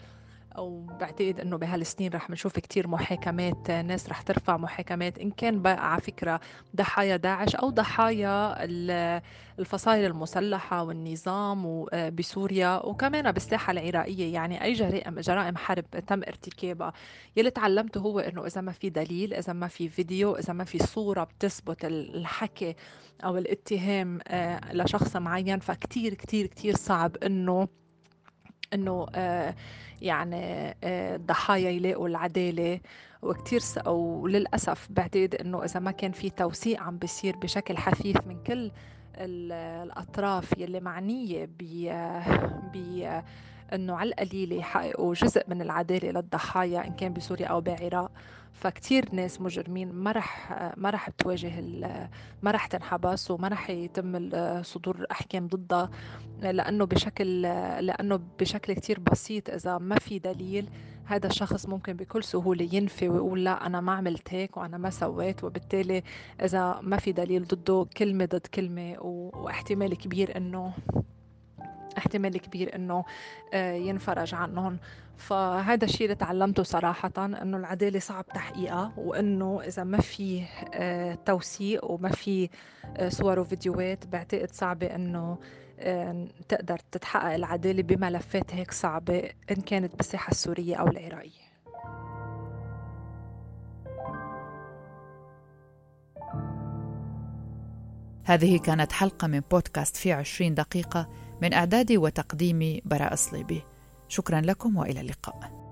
وبعتقد 0.57 1.39
إنه 1.39 1.57
بهالسنين 1.57 2.11
رح 2.13 2.29
نشوف 2.29 2.53
كتير 2.59 2.87
محاكمات 2.87 3.71
ناس 3.71 4.09
رح 4.09 4.21
ترفع 4.21 4.57
محاكمات 4.57 5.17
إن 5.19 5.31
كان 5.31 5.61
بقى 5.61 5.91
على 5.91 6.01
فكرة 6.01 6.39
ضحايا 6.75 7.17
داعش 7.17 7.55
أو 7.55 7.69
ضحايا 7.69 8.55
الفصائل 9.59 10.05
المسلحة 10.05 10.83
والنظام 10.83 11.85
آه، 11.93 12.09
بسوريا 12.09 12.85
وكمان 12.85 13.31
بالساحه 13.31 13.71
العراقية. 13.71 14.33
يعني 14.33 14.63
أي 14.63 14.73
جرائم 14.73 15.19
جرائم 15.19 15.57
حرب 15.57 15.85
تم 16.07 16.23
ارتكابها. 16.23 16.93
يلي 17.37 17.49
تعلمته 17.49 17.99
هو 18.01 18.19
إنه 18.19 18.45
إذا 18.45 18.61
ما 18.61 18.71
في 18.71 18.89
دليل 18.89 19.33
إذا 19.33 19.53
ما 19.53 19.67
في 19.67 19.89
فيديو 19.89 20.35
إذا 20.35 20.53
ما 20.53 20.63
في 20.63 20.77
صورة 20.79 21.23
بتثبت 21.23 21.85
الحكي 21.85 22.75
أو 23.23 23.37
الاتهام 23.37 24.19
آه، 24.27 24.73
لشخص 24.73 25.15
معين 25.15 25.59
فكتير 25.59 26.13
كتير 26.13 26.47
كتير 26.47 26.75
صعب 26.75 27.17
إنه 27.17 27.67
إنه 28.73 29.07
آه 29.15 29.55
يعني 30.01 30.75
الضحايا 30.83 31.67
آه، 31.69 31.71
يلاقوا 31.71 32.07
العدالة 32.07 32.79
وكتير 33.21 33.61
وللأسف 33.87 34.87
بعتقد 34.89 35.35
إنه 35.35 35.63
إذا 35.63 35.79
ما 35.79 35.91
كان 35.91 36.11
في 36.11 36.29
توثيق 36.29 36.81
عم 36.81 36.97
بيصير 36.97 37.35
بشكل 37.35 37.77
حثيث 37.77 38.17
من 38.27 38.43
كل 38.43 38.71
الأطراف 39.17 40.57
يلي 40.57 40.79
معنية 40.79 41.49
ب 41.59 43.21
إنه 43.73 43.95
على 43.95 44.09
القليل 44.09 44.51
يحققوا 44.51 45.13
جزء 45.13 45.43
من 45.47 45.61
العدالة 45.61 46.11
للضحايا 46.11 46.87
إن 46.87 46.93
كان 46.93 47.13
بسوريا 47.13 47.47
أو 47.47 47.61
بعراق. 47.61 48.11
فكتير 48.53 49.09
ناس 49.11 49.41
مجرمين 49.41 49.91
ما 49.91 50.11
رح 50.11 50.51
ما 50.77 50.89
رح 50.89 51.09
تواجه 51.09 51.53
ما 52.43 52.51
رح 52.51 52.65
تنحبس 52.67 53.31
وما 53.31 53.47
رح 53.47 53.69
يتم 53.69 54.29
صدور 54.63 55.05
أحكام 55.11 55.47
ضدها. 55.47 55.89
لأنه 56.41 56.85
بشكل 56.85 57.41
لأنه 57.41 58.19
بشكل 58.39 58.73
كتير 58.73 58.99
بسيط 58.99 59.49
إذا 59.49 59.77
ما 59.77 59.95
في 59.99 60.19
دليل 60.19 60.69
هذا 61.05 61.27
الشخص 61.27 61.65
ممكن 61.65 61.93
بكل 61.93 62.23
سهولة 62.23 62.69
ينفي 62.71 63.09
ويقول 63.09 63.43
لا 63.43 63.65
أنا 63.65 63.81
ما 63.81 63.91
عملت 63.91 64.33
هيك 64.33 64.57
وأنا 64.57 64.77
ما 64.77 64.89
سويت. 64.89 65.43
وبالتالي 65.43 66.03
إذا 66.43 66.79
ما 66.81 66.97
في 66.97 67.11
دليل 67.11 67.45
ضده 67.47 67.87
كلمة 67.97 68.25
ضد 68.25 68.47
كلمة 68.47 68.95
واحتمال 69.01 69.97
كبير 69.97 70.37
إنه 70.37 70.73
احتمال 71.97 72.37
كبير 72.37 72.75
إنه 72.75 73.05
آه، 73.53 73.73
ينفرج 73.73 74.35
عنهم. 74.35 74.77
فهذا 75.17 75.85
الشيء 75.85 76.03
اللي 76.03 76.15
تعلمته 76.15 76.63
صراحة 76.63 77.11
إنه 77.17 77.57
العدالة 77.57 77.99
صعب 77.99 78.25
تحقيقها 78.25 78.93
وإنه 78.97 79.61
إذا 79.61 79.83
ما 79.83 79.97
في 80.01 80.43
آه، 80.73 81.17
توثيق 81.25 81.91
وما 81.91 82.09
في 82.09 82.49
آه، 82.97 83.09
صور 83.09 83.39
وفيديوهات 83.39 84.07
بعتقد 84.07 84.51
صعبة 84.51 84.87
إنه 84.87 85.37
تقدر 86.49 86.79
تتحقق 86.91 87.33
العدالة 87.33 87.83
بملفات 87.83 88.53
هيك 88.53 88.71
صعبة 88.71 89.29
إن 89.51 89.55
كانت 89.55 89.95
بالساحة 89.95 90.31
السورية 90.31 90.75
أو 90.75 90.87
العراقية. 90.87 91.45
هذه 98.27 98.57
كانت 98.57 98.91
حلقة 98.91 99.27
من 99.27 99.41
بودكاست 99.51 99.97
في 99.97 100.13
عشرين 100.13 100.53
دقيقة. 100.53 101.09
من 101.41 101.53
إعدادي 101.53 101.97
وتقديمي 101.97 102.81
براء 102.85 103.15
صليبي. 103.15 103.63
شكرا 104.07 104.41
لكم 104.41 104.77
وإلى 104.77 105.01
اللقاء. 105.01 105.64